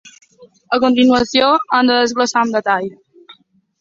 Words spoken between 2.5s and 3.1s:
detall.